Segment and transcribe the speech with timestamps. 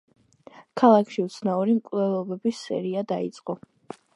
[0.81, 3.61] ქალაქში უცნაური მკვლელობების სერია დაიწყო.